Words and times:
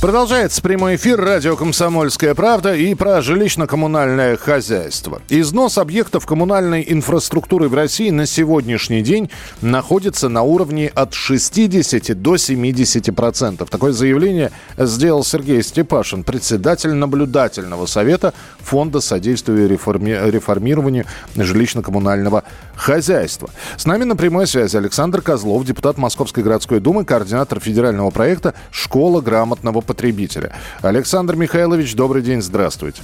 Продолжается 0.00 0.62
прямой 0.62 0.94
эфир 0.94 1.20
радио 1.20 1.56
«Комсомольская 1.56 2.32
правда» 2.36 2.72
и 2.72 2.94
про 2.94 3.20
жилищно-коммунальное 3.20 4.36
хозяйство. 4.36 5.20
Износ 5.28 5.76
объектов 5.76 6.24
коммунальной 6.24 6.86
инфраструктуры 6.86 7.68
в 7.68 7.74
России 7.74 8.10
на 8.10 8.24
сегодняшний 8.24 9.02
день 9.02 9.28
находится 9.60 10.28
на 10.28 10.42
уровне 10.42 10.86
от 10.86 11.14
60 11.14 12.22
до 12.22 12.36
70 12.36 13.12
процентов. 13.12 13.70
Такое 13.70 13.90
заявление 13.90 14.52
сделал 14.76 15.24
Сергей 15.24 15.64
Степашин, 15.64 16.22
председатель 16.22 16.92
наблюдательного 16.94 17.86
совета 17.86 18.34
Фонда 18.60 19.00
содействия 19.00 19.66
реформи... 19.66 20.16
реформированию 20.30 21.06
жилищно-коммунального 21.34 22.44
хозяйства. 22.76 23.50
С 23.76 23.84
нами 23.84 24.04
на 24.04 24.14
прямой 24.14 24.46
связи 24.46 24.76
Александр 24.76 25.22
Козлов, 25.22 25.64
депутат 25.64 25.98
Московской 25.98 26.44
городской 26.44 26.78
думы, 26.78 27.04
координатор 27.04 27.58
федерального 27.58 28.10
проекта 28.10 28.54
«Школа 28.70 29.20
грамотного 29.20 29.87
потребителя. 29.88 30.52
Александр 30.82 31.34
Михайлович, 31.34 31.94
добрый 31.96 32.22
день, 32.22 32.42
здравствуйте. 32.42 33.02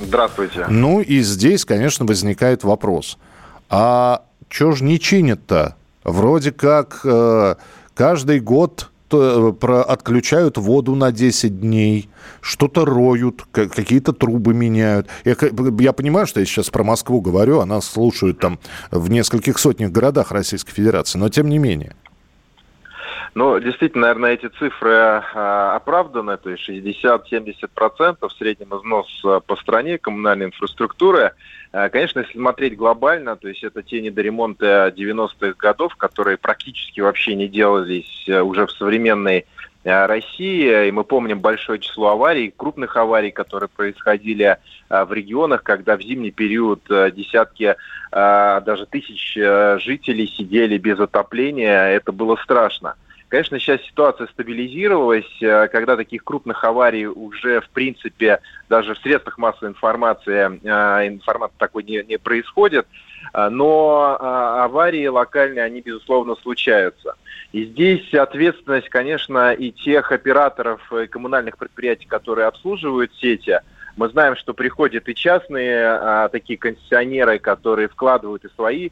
Здравствуйте. 0.00 0.66
Ну 0.68 1.00
и 1.00 1.20
здесь, 1.20 1.64
конечно, 1.64 2.04
возникает 2.04 2.62
вопрос. 2.62 3.18
А 3.70 4.22
что 4.48 4.72
ж 4.72 4.82
не 4.82 5.00
чинят-то? 5.00 5.76
Вроде 6.04 6.52
как 6.52 7.00
э, 7.04 7.54
каждый 7.94 8.40
год 8.40 8.90
э, 9.12 9.52
про, 9.58 9.82
отключают 9.82 10.58
воду 10.58 10.94
на 10.94 11.10
10 11.10 11.60
дней, 11.60 12.10
что-то 12.40 12.84
роют, 12.84 13.44
какие-то 13.52 14.12
трубы 14.12 14.52
меняют. 14.54 15.08
Я, 15.24 15.36
я 15.78 15.92
понимаю, 15.92 16.26
что 16.26 16.40
я 16.40 16.46
сейчас 16.46 16.68
про 16.70 16.84
Москву 16.84 17.20
говорю, 17.20 17.60
она 17.60 17.80
слушают 17.80 18.38
там 18.40 18.58
в 18.90 19.10
нескольких 19.10 19.58
сотнях 19.58 19.90
городах 19.90 20.32
Российской 20.32 20.72
Федерации, 20.72 21.18
но 21.18 21.28
тем 21.28 21.48
не 21.48 21.58
менее. 21.58 21.94
Ну, 23.34 23.60
действительно, 23.60 24.08
наверное, 24.08 24.32
эти 24.32 24.48
цифры 24.48 24.90
э, 24.90 25.20
оправданы, 25.76 26.36
то 26.36 26.50
есть 26.50 26.68
60-70% 26.68 28.16
в 28.28 28.32
среднем 28.32 28.76
износ 28.76 29.06
а, 29.24 29.38
по 29.38 29.54
стране 29.54 29.98
коммунальной 29.98 30.46
инфраструктуры. 30.46 31.32
Э, 31.72 31.88
конечно, 31.90 32.20
если 32.20 32.32
смотреть 32.32 32.76
глобально, 32.76 33.36
то 33.36 33.46
есть 33.46 33.62
это 33.62 33.84
те 33.84 34.00
недоремонты 34.00 34.66
90-х 34.66 35.54
годов, 35.58 35.94
которые 35.94 36.38
практически 36.38 37.00
вообще 37.00 37.36
не 37.36 37.46
делались 37.46 38.28
уже 38.28 38.66
в 38.66 38.72
современной 38.72 39.46
России, 39.84 40.88
и 40.88 40.90
мы 40.90 41.04
помним 41.04 41.40
большое 41.40 41.78
число 41.78 42.08
аварий, 42.08 42.52
крупных 42.54 42.96
аварий, 42.96 43.30
которые 43.30 43.68
происходили 43.68 44.58
в 44.90 45.10
регионах, 45.10 45.62
когда 45.62 45.96
в 45.96 46.02
зимний 46.02 46.32
период 46.32 46.82
десятки, 46.86 47.76
даже 48.12 48.84
тысяч 48.84 49.32
жителей 49.82 50.26
сидели 50.26 50.76
без 50.76 51.00
отопления, 51.00 51.86
это 51.86 52.12
было 52.12 52.36
страшно. 52.36 52.96
Конечно, 53.30 53.60
сейчас 53.60 53.80
ситуация 53.82 54.26
стабилизировалась, 54.26 55.40
э, 55.40 55.68
когда 55.68 55.96
таких 55.96 56.24
крупных 56.24 56.64
аварий 56.64 57.06
уже, 57.06 57.60
в 57.60 57.68
принципе, 57.68 58.40
даже 58.68 58.94
в 58.94 58.98
средствах 58.98 59.38
массовой 59.38 59.68
информации 59.68 60.58
э, 60.64 61.06
информации 61.06 61.54
такой 61.56 61.84
не, 61.84 62.02
не 62.02 62.18
происходит, 62.18 62.88
э, 63.32 63.48
но 63.48 64.18
аварии 64.20 65.06
локальные, 65.06 65.62
они, 65.62 65.80
безусловно, 65.80 66.34
случаются. 66.42 67.14
И 67.52 67.66
здесь 67.66 68.12
ответственность, 68.12 68.88
конечно, 68.88 69.52
и 69.52 69.70
тех 69.70 70.10
операторов 70.10 70.92
и 70.92 71.06
коммунальных 71.06 71.56
предприятий, 71.56 72.06
которые 72.06 72.48
обслуживают 72.48 73.14
сети. 73.14 73.60
Мы 73.96 74.08
знаем, 74.08 74.34
что 74.34 74.54
приходят 74.54 75.08
и 75.08 75.14
частные 75.14 76.28
такие 76.32 76.58
концессионеры, 76.58 77.38
которые 77.38 77.86
вкладывают 77.88 78.44
и 78.44 78.48
свои 78.56 78.90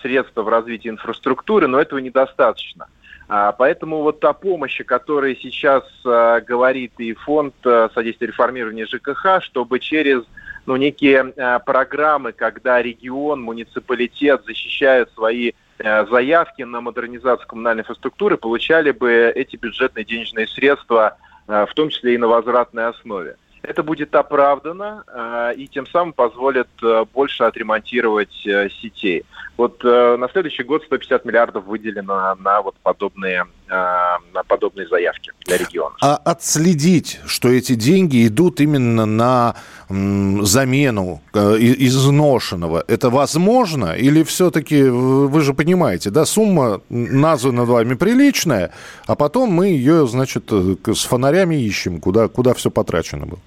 средства 0.00 0.42
в 0.42 0.48
развитие 0.48 0.92
инфраструктуры, 0.92 1.66
но 1.66 1.78
этого 1.78 1.98
недостаточно. 1.98 2.86
А, 2.86 2.90
поэтому 3.28 4.02
вот 4.02 4.20
та 4.20 4.32
помощь, 4.32 4.80
о 4.80 4.84
которой 4.84 5.36
сейчас 5.36 5.84
а, 6.04 6.40
говорит 6.40 6.92
и 6.98 7.12
фонд 7.12 7.54
а, 7.64 7.90
содействия 7.92 8.28
реформированию 8.28 8.86
ЖКХ, 8.86 9.42
чтобы 9.42 9.80
через 9.80 10.22
ну, 10.66 10.76
некие 10.76 11.32
программы, 11.64 12.32
когда 12.32 12.82
регион, 12.82 13.40
муниципалитет 13.40 14.44
защищают 14.44 15.12
свои 15.12 15.52
заявки 15.78 16.62
на 16.62 16.80
модернизацию 16.80 17.46
коммунальной 17.46 17.82
инфраструктуры, 17.82 18.36
получали 18.36 18.90
бы 18.90 19.30
эти 19.32 19.54
бюджетные 19.54 20.04
денежные 20.04 20.48
средства, 20.48 21.18
в 21.46 21.68
том 21.76 21.90
числе 21.90 22.14
и 22.14 22.18
на 22.18 22.26
возвратной 22.26 22.88
основе. 22.88 23.36
Это 23.66 23.82
будет 23.82 24.14
оправдано 24.14 25.52
и 25.56 25.66
тем 25.68 25.86
самым 25.86 26.12
позволит 26.12 26.68
больше 27.12 27.44
отремонтировать 27.44 28.32
сетей. 28.32 29.24
Вот 29.56 29.82
э, 29.84 30.16
на 30.18 30.28
следующий 30.28 30.64
год 30.64 30.82
150 30.84 31.24
миллиардов 31.24 31.64
выделено 31.64 32.34
на 32.34 32.60
вот 32.60 32.74
подобные, 32.82 33.46
э, 33.68 33.72
на 33.72 34.42
подобные 34.46 34.86
заявки 34.86 35.32
для 35.46 35.56
региона. 35.56 35.94
А 36.02 36.16
отследить, 36.16 37.20
что 37.26 37.48
эти 37.48 37.74
деньги 37.74 38.26
идут 38.26 38.60
именно 38.60 39.06
на 39.06 39.54
замену 39.88 41.22
э, 41.32 41.56
изношенного, 41.58 42.84
это 42.86 43.08
возможно? 43.08 43.96
Или 43.96 44.24
все-таки, 44.24 44.82
вы 44.82 45.40
же 45.40 45.54
понимаете, 45.54 46.10
да, 46.10 46.26
сумма 46.26 46.82
названа 46.90 47.64
вами 47.64 47.94
приличная, 47.94 48.72
а 49.06 49.14
потом 49.14 49.50
мы 49.50 49.68
ее, 49.68 50.06
значит, 50.06 50.52
э, 50.52 50.76
с 50.92 51.04
фонарями 51.04 51.54
ищем, 51.54 52.00
куда, 52.00 52.28
куда 52.28 52.52
все 52.52 52.70
потрачено 52.70 53.24
было? 53.24 53.40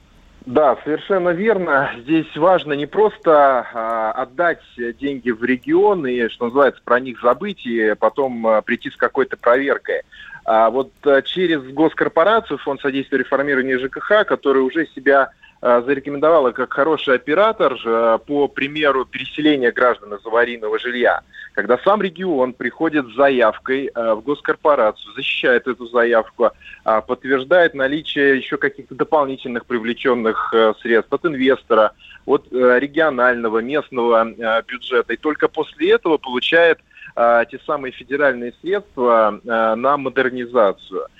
Да, 0.49 0.79
совершенно 0.83 1.29
верно. 1.29 1.91
Здесь 1.99 2.35
важно 2.35 2.73
не 2.73 2.87
просто 2.87 3.67
а, 3.71 4.11
отдать 4.13 4.63
деньги 4.99 5.29
в 5.29 5.43
регион 5.43 6.07
и, 6.07 6.27
что 6.27 6.45
называется, 6.45 6.81
про 6.83 6.99
них 6.99 7.21
забыть 7.21 7.67
и 7.67 7.93
потом 7.93 8.47
а, 8.47 8.61
прийти 8.63 8.89
с 8.89 8.95
какой-то 8.95 9.37
проверкой. 9.37 10.01
А 10.45 10.71
вот 10.71 10.89
а, 11.03 11.21
через 11.21 11.61
госкорпорацию, 11.61 12.57
Фонд 12.57 12.81
содействия 12.81 13.19
реформированию 13.19 13.79
ЖКХ, 13.79 14.25
который 14.25 14.63
уже 14.63 14.87
себя 14.87 15.29
зарекомендовала 15.62 16.52
как 16.52 16.72
хороший 16.74 17.16
оператор 17.16 17.78
э, 17.86 18.20
по 18.25 18.47
примеру 18.47 19.06
переселения 19.06 19.72
граждан 19.72 20.14
из 20.14 20.25
аварийного 20.25 20.80
жилья. 20.80 21.22
Когда 21.53 21.78
сам 21.80 22.02
регион 22.02 22.53
приходит 22.53 23.08
с 23.08 23.16
заявкой 23.16 23.92
э, 23.94 24.14
в 24.14 24.22
госкорпорацию, 24.22 25.14
защищает 25.16 25.68
эту 25.68 25.88
заявку, 25.88 26.52
а 26.86 27.02
подтверждает 27.02 27.74
наличие 27.74 28.38
еще 28.38 28.58
каких-то 28.58 28.96
дополнительных 28.96 29.66
привлеченных 29.66 30.53
средств 30.81 31.12
от 31.12 31.25
инвестора, 31.25 31.91
от 32.26 32.47
регионального, 32.52 33.59
местного 33.59 34.24
бюджета, 34.62 35.14
и 35.14 35.18
только 35.18 35.47
после 35.47 35.91
этого 35.91 36.18
получает 36.18 36.80
те 37.16 37.59
самые 37.66 37.91
федеральные 37.91 38.53
средства 38.62 39.40
на 39.44 39.97
модернизацию– 39.97 41.08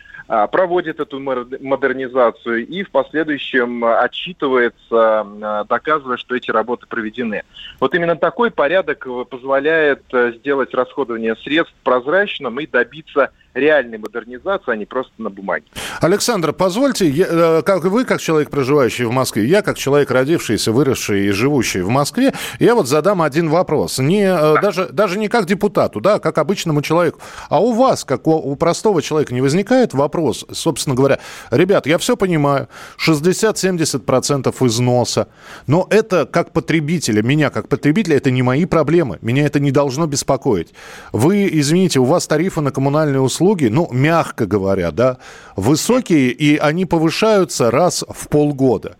проводит 0.52 1.00
эту 1.00 1.20
модернизацию 1.20 2.68
и 2.68 2.84
в 2.84 2.92
последующем 2.92 3.84
отчитывается, 3.84 4.76
а, 4.92 5.64
доказывая, 5.68 6.18
что 6.18 6.36
эти 6.36 6.52
работы 6.52 6.86
проведены. 6.88 7.44
Вот 7.80 7.96
именно 7.96 8.16
такой 8.16 8.52
порядок 8.52 9.08
позволяет 9.30 10.04
э, 10.14 10.34
сделать 10.34 10.74
расходование 10.74 11.36
средств 11.38 11.74
прозрачным 11.84 12.60
и 12.60 12.68
добиться 12.68 13.32
реальной 13.54 13.98
модернизации, 13.98 14.72
а 14.72 14.76
не 14.76 14.86
просто 14.86 15.12
на 15.18 15.30
бумаге. 15.30 15.66
Александр, 16.02 16.54
позвольте, 16.54 17.10
я, 17.10 17.26
э, 17.30 17.62
как 17.64 17.84
вы, 17.86 18.06
как 18.06 18.22
человек, 18.22 18.50
проживающий 18.50 19.06
в 19.06 19.12
Москве, 19.12 19.46
я, 19.46 19.62
как 19.62 19.78
человек, 19.78 20.12
родившийся, 20.12 20.72
выросший 20.72 21.28
и 21.28 21.32
живущий 21.32 21.82
в 21.82 21.90
Москве, 21.90 22.34
я 22.60 22.76
вот 22.76 22.88
задам 22.88 23.22
один 23.22 23.50
вопрос. 23.50 23.98
Не, 23.98 24.24
э, 24.24 24.54
да. 24.56 24.62
даже, 24.62 24.90
даже 24.90 25.18
не 25.18 25.28
как 25.30 25.46
депутату, 25.46 26.00
да, 26.00 26.20
как 26.20 26.38
обычному 26.38 26.82
человеку. 26.82 27.20
А 27.50 27.60
у 27.60 27.74
вас, 27.74 28.06
как 28.06 28.28
у, 28.28 28.34
у 28.34 28.56
простого 28.56 29.02
человека, 29.02 29.34
не 29.34 29.42
возникает 29.42 29.94
вопрос, 29.94 30.46
собственно 30.52 30.96
говоря, 30.96 31.20
ребят, 31.50 31.88
я 31.88 31.98
все 31.98 32.16
понимаю, 32.16 32.68
60-70% 33.04 34.68
износа, 34.68 35.28
но 35.66 35.88
это 35.90 36.26
как 36.26 36.52
потребителя, 36.52 37.24
меня 37.24 37.50
как 37.50 37.68
потребителя, 37.68 38.18
это 38.18 38.30
не 38.30 38.44
мои 38.44 38.66
проблемы, 38.66 39.18
меня 39.22 39.46
это 39.46 39.60
не 39.60 39.72
должно 39.72 40.06
беспокоить. 40.06 40.74
Вы, 41.12 41.50
извините, 41.52 42.00
у 42.00 42.06
вас 42.06 42.28
тарифы 42.28 42.62
на 42.62 42.72
коммунальные 42.72 43.22
услуги 43.22 43.39
услуги, 43.40 43.70
ну, 43.72 43.88
мягко 43.92 44.46
говоря, 44.46 44.92
да, 44.92 45.18
высокие, 45.56 46.32
и 46.32 46.58
они 46.58 46.86
повышаются 46.86 47.72
раз 47.72 48.04
в 48.10 48.28
полгода. 48.28 48.98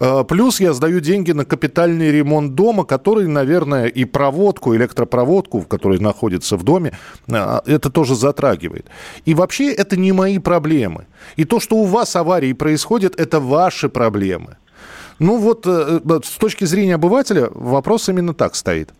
Э, 0.00 0.24
плюс 0.24 0.60
я 0.60 0.72
сдаю 0.72 1.00
деньги 1.00 1.32
на 1.32 1.44
капитальный 1.44 2.12
ремонт 2.12 2.54
дома, 2.54 2.84
который, 2.84 3.26
наверное, 3.26 3.86
и 3.86 4.04
проводку, 4.04 4.76
электропроводку, 4.76 5.60
в 5.60 5.66
которой 5.66 5.98
находится 5.98 6.56
в 6.56 6.62
доме, 6.62 6.92
э, 7.28 7.60
это 7.66 7.90
тоже 7.90 8.14
затрагивает. 8.14 8.86
И 9.26 9.34
вообще 9.34 9.72
это 9.72 9.96
не 9.96 10.12
мои 10.12 10.38
проблемы. 10.38 11.06
И 11.38 11.44
то, 11.44 11.60
что 11.60 11.76
у 11.76 11.84
вас 11.84 12.16
аварии 12.16 12.52
происходят, 12.52 13.20
это 13.20 13.40
ваши 13.40 13.88
проблемы. 13.88 14.56
Ну 15.18 15.38
вот, 15.38 15.66
э, 15.66 16.00
с 16.24 16.38
точки 16.38 16.66
зрения 16.66 16.94
обывателя, 16.94 17.48
вопрос 17.54 18.08
именно 18.08 18.34
так 18.34 18.54
стоит. 18.54 18.90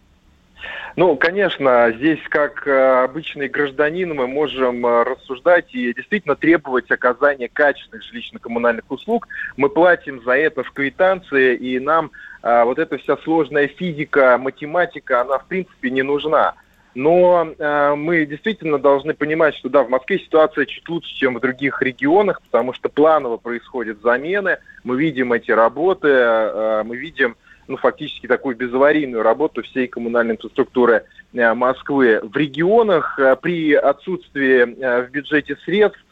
Ну, 0.96 1.16
конечно, 1.16 1.92
здесь 1.96 2.20
как 2.28 2.66
э, 2.66 3.04
обычный 3.04 3.48
гражданин 3.48 4.14
мы 4.14 4.26
можем 4.26 4.84
э, 4.84 5.04
рассуждать 5.04 5.72
и 5.74 5.94
действительно 5.94 6.34
требовать 6.34 6.90
оказания 6.90 7.48
качественных 7.48 8.02
жилищно-коммунальных 8.04 8.84
услуг. 8.88 9.28
Мы 9.56 9.68
платим 9.68 10.22
за 10.24 10.32
это 10.32 10.64
в 10.64 10.72
квитанции, 10.72 11.54
и 11.54 11.78
нам 11.78 12.10
э, 12.42 12.64
вот 12.64 12.78
эта 12.78 12.98
вся 12.98 13.16
сложная 13.18 13.68
физика, 13.68 14.36
математика, 14.38 15.20
она 15.20 15.38
в 15.38 15.46
принципе 15.46 15.90
не 15.90 16.02
нужна. 16.02 16.54
Но 16.96 17.46
э, 17.56 17.94
мы 17.94 18.26
действительно 18.26 18.78
должны 18.78 19.14
понимать, 19.14 19.54
что 19.54 19.68
да, 19.68 19.84
в 19.84 19.90
Москве 19.90 20.18
ситуация 20.18 20.66
чуть 20.66 20.88
лучше, 20.88 21.14
чем 21.14 21.36
в 21.36 21.40
других 21.40 21.80
регионах, 21.82 22.42
потому 22.42 22.72
что 22.72 22.88
планово 22.88 23.36
происходят 23.36 24.00
замены, 24.02 24.58
мы 24.82 24.98
видим 24.98 25.32
эти 25.32 25.52
работы, 25.52 26.08
э, 26.08 26.82
мы 26.84 26.96
видим 26.96 27.36
ну, 27.70 27.76
фактически 27.76 28.26
такую 28.26 28.56
безаварийную 28.56 29.22
работу 29.22 29.62
всей 29.62 29.86
коммунальной 29.86 30.34
инфраструктуры 30.34 31.04
э, 31.32 31.54
Москвы. 31.54 32.20
В 32.20 32.36
регионах 32.36 33.16
э, 33.16 33.36
при 33.40 33.74
отсутствии 33.74 34.62
э, 34.62 35.06
в 35.06 35.10
бюджете 35.10 35.56
средств 35.64 36.04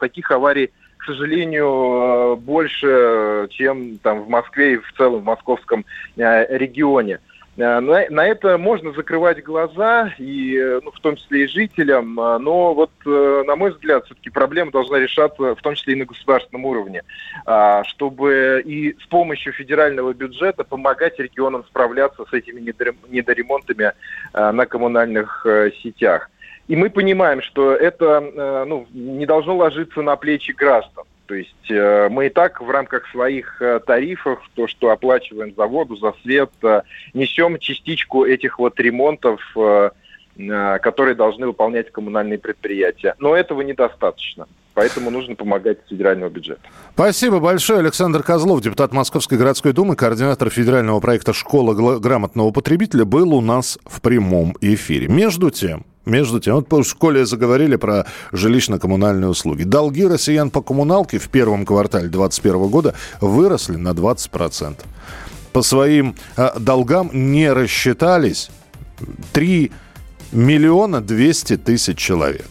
таких 0.00 0.30
аварий 0.30 0.70
к 0.98 1.04
сожалению, 1.04 2.36
больше, 2.36 3.48
чем 3.50 3.98
там 3.98 4.22
в 4.22 4.28
Москве 4.28 4.74
и 4.74 4.76
в 4.76 4.92
целом 4.96 5.22
в 5.22 5.24
московском 5.24 5.84
регионе. 6.16 7.18
Э, 7.56 7.80
на, 7.80 8.06
на 8.08 8.26
это 8.26 8.56
можно 8.56 8.92
закрывать 8.92 9.42
глаза, 9.42 10.14
и, 10.18 10.56
э, 10.56 10.80
ну, 10.82 10.90
в 10.90 11.00
том 11.00 11.16
числе 11.16 11.44
и 11.44 11.48
жителям, 11.48 12.18
э, 12.18 12.38
но 12.38 12.74
вот, 12.74 12.90
на 13.04 13.56
мой 13.56 13.72
взгляд, 13.72 14.06
все-таки 14.06 14.30
проблема 14.30 14.70
должна 14.70 14.98
решаться 14.98 15.54
в 15.54 15.60
том 15.60 15.74
числе 15.74 15.94
и 15.94 15.96
на 15.96 16.04
государственном 16.04 16.64
уровне, 16.64 17.02
а, 17.44 17.84
чтобы 17.84 18.62
и 18.64 18.96
с 18.98 19.06
помощью 19.06 19.52
федерального 19.52 20.14
бюджета 20.14 20.64
помогать 20.64 21.18
регионам 21.18 21.64
справляться 21.64 22.24
с 22.24 22.32
этими 22.32 22.60
недоремонтами 22.60 23.92
на 24.32 24.66
коммунальных 24.66 25.46
сетях. 25.82 26.30
И 26.68 26.76
мы 26.76 26.90
понимаем, 26.90 27.42
что 27.42 27.74
это 27.74 28.64
ну, 28.66 28.86
не 28.92 29.26
должно 29.26 29.56
ложиться 29.56 30.00
на 30.02 30.16
плечи 30.16 30.52
граждан. 30.52 31.04
То 31.26 31.34
есть 31.34 31.70
э, 31.70 32.08
мы 32.10 32.26
и 32.26 32.30
так 32.30 32.60
в 32.60 32.68
рамках 32.68 33.08
своих 33.08 33.60
э, 33.62 33.80
тарифов, 33.80 34.40
то, 34.54 34.66
что 34.66 34.90
оплачиваем 34.90 35.54
за 35.54 35.66
воду, 35.66 35.96
за 35.96 36.12
свет, 36.22 36.50
э, 36.62 36.82
несем 37.14 37.58
частичку 37.58 38.24
этих 38.24 38.58
вот 38.58 38.78
ремонтов, 38.80 39.40
которые 40.34 41.14
должны 41.14 41.46
выполнять 41.46 41.92
коммунальные 41.92 42.38
предприятия. 42.38 43.14
Но 43.18 43.36
этого 43.36 43.60
недостаточно. 43.60 44.48
Поэтому 44.74 45.10
нужно 45.10 45.34
помогать 45.34 45.78
федерального 45.88 46.30
бюджета. 46.30 46.62
Спасибо 46.94 47.40
большое. 47.40 47.80
Александр 47.80 48.22
Козлов, 48.22 48.62
депутат 48.62 48.92
Московской 48.92 49.36
городской 49.36 49.72
думы, 49.72 49.96
координатор 49.96 50.48
федерального 50.48 50.98
проекта 51.00 51.32
«Школа 51.32 51.98
грамотного 51.98 52.50
потребителя», 52.52 53.04
был 53.04 53.34
у 53.34 53.40
нас 53.40 53.78
в 53.84 54.00
прямом 54.00 54.56
эфире. 54.60 55.08
Между 55.08 55.50
тем, 55.50 55.84
между 56.06 56.40
тем, 56.40 56.54
вот 56.54 56.70
в 56.70 56.88
школе 56.88 57.26
заговорили 57.26 57.76
про 57.76 58.06
жилищно-коммунальные 58.32 59.28
услуги. 59.28 59.64
Долги 59.64 60.06
россиян 60.06 60.50
по 60.50 60.62
коммуналке 60.62 61.18
в 61.18 61.28
первом 61.28 61.66
квартале 61.66 62.08
2021 62.08 62.68
года 62.68 62.94
выросли 63.20 63.76
на 63.76 63.90
20%. 63.90 64.76
По 65.52 65.62
своим 65.62 66.16
э, 66.36 66.50
долгам 66.58 67.10
не 67.12 67.52
рассчитались 67.52 68.50
3 69.32 69.70
миллиона 70.32 71.02
200 71.02 71.58
тысяч 71.58 71.98
человек. 71.98 72.46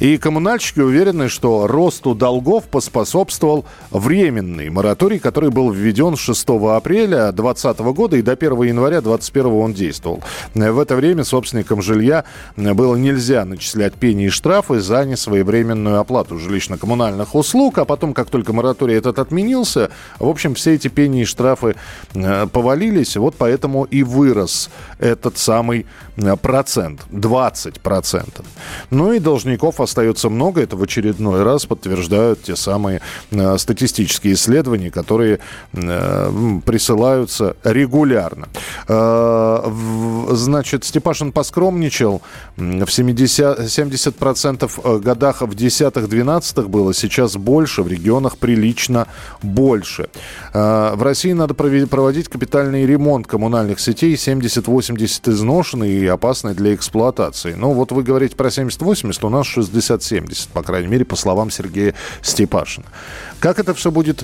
И 0.00 0.16
коммунальщики 0.16 0.80
уверены, 0.80 1.28
что 1.28 1.66
росту 1.66 2.14
долгов 2.14 2.64
поспособствовал 2.64 3.66
временный 3.90 4.70
мораторий, 4.70 5.18
который 5.18 5.50
был 5.50 5.70
введен 5.70 6.16
6 6.16 6.48
апреля 6.48 7.30
2020 7.32 7.78
года 7.80 8.16
и 8.16 8.22
до 8.22 8.32
1 8.32 8.62
января 8.62 9.02
2021 9.02 9.52
он 9.52 9.74
действовал. 9.74 10.22
В 10.54 10.78
это 10.78 10.96
время 10.96 11.22
собственникам 11.24 11.82
жилья 11.82 12.24
было 12.56 12.96
нельзя 12.96 13.44
начислять 13.44 13.92
пени 13.92 14.26
и 14.26 14.28
штрафы 14.30 14.80
за 14.80 15.04
несвоевременную 15.04 16.00
оплату 16.00 16.38
жилищно-коммунальных 16.38 17.34
услуг, 17.34 17.76
а 17.76 17.84
потом, 17.84 18.14
как 18.14 18.30
только 18.30 18.54
мораторий 18.54 18.96
этот 18.96 19.18
отменился, 19.18 19.90
в 20.18 20.28
общем, 20.28 20.54
все 20.54 20.76
эти 20.76 20.88
пени 20.88 21.22
и 21.22 21.24
штрафы 21.26 21.76
э, 22.14 22.46
повалились, 22.46 23.18
вот 23.18 23.34
поэтому 23.36 23.84
и 23.84 24.02
вырос 24.02 24.70
этот 24.98 25.36
самый 25.36 25.84
э, 26.16 26.36
процент, 26.36 27.02
20 27.10 27.80
процентов. 27.80 28.46
Ну 28.88 29.12
и 29.12 29.18
должников 29.18 29.78
остается 29.90 30.30
много. 30.30 30.62
Это 30.62 30.76
в 30.76 30.82
очередной 30.82 31.42
раз 31.42 31.66
подтверждают 31.66 32.42
те 32.44 32.56
самые 32.56 33.00
э, 33.30 33.58
статистические 33.58 34.34
исследования, 34.34 34.90
которые 34.90 35.40
э, 35.72 36.60
присылаются 36.64 37.56
регулярно. 37.64 38.48
Э, 38.88 39.70
значит, 40.30 40.84
Степашин 40.84 41.32
поскромничал. 41.32 42.22
В 42.56 42.88
70, 42.88 43.60
70% 43.60 44.70
э, 44.84 44.98
годах 44.98 45.42
в 45.42 45.50
10-12 45.50 46.68
было, 46.68 46.94
сейчас 46.94 47.36
больше, 47.36 47.82
в 47.82 47.88
регионах 47.88 48.38
прилично 48.38 49.06
больше. 49.42 50.08
В 50.52 51.02
России 51.02 51.32
надо 51.32 51.54
проводить 51.54 52.28
капитальный 52.28 52.86
ремонт 52.86 53.26
коммунальных 53.26 53.80
сетей. 53.80 54.14
70-80 54.14 55.30
изношены 55.30 55.88
и 55.88 56.06
опасны 56.06 56.54
для 56.54 56.74
эксплуатации. 56.74 57.54
Ну, 57.54 57.72
вот 57.72 57.92
вы 57.92 58.02
говорите 58.02 58.36
про 58.36 58.48
70-80, 58.48 59.26
у 59.26 59.28
нас 59.30 59.46
60 59.46 59.79
60-70, 59.80 60.48
по 60.52 60.62
крайней 60.62 60.88
мере, 60.88 61.04
по 61.04 61.16
словам 61.16 61.50
Сергея 61.50 61.94
Степашина. 62.22 62.86
Как 63.40 63.58
это 63.58 63.74
все 63.74 63.90
будет 63.90 64.22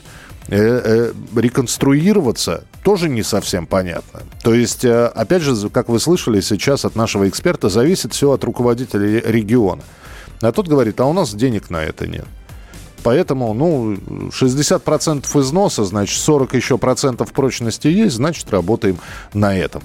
э, 0.49 0.55
э, 0.59 1.13
реконструироваться, 1.35 2.65
тоже 2.83 3.09
не 3.09 3.23
совсем 3.23 3.67
понятно. 3.67 4.23
То 4.43 4.55
есть, 4.55 4.85
э, 4.85 5.07
опять 5.07 5.43
же, 5.43 5.69
как 5.71 5.89
вы 5.89 5.99
слышали 6.01 6.41
сейчас 6.41 6.85
от 6.85 6.97
нашего 6.97 7.29
эксперта, 7.29 7.69
зависит 7.69 8.13
все 8.13 8.31
от 8.33 8.45
руководителя 8.45 9.21
региона. 9.21 9.83
А 10.41 10.53
тот 10.53 10.69
говорит, 10.69 11.01
а 11.01 11.07
у 11.07 11.13
нас 11.13 11.35
денег 11.35 11.71
на 11.71 11.83
это 11.83 12.07
нет. 12.07 12.27
Поэтому, 13.03 13.55
ну, 13.55 13.95
60% 14.31 15.41
износа, 15.41 15.85
значит, 15.85 16.19
40 16.19 16.55
еще 16.55 16.77
процентов 16.77 17.33
прочности 17.33 17.87
есть, 17.89 18.17
значит, 18.17 18.51
работаем 18.51 18.99
на 19.33 19.57
этом. 19.57 19.85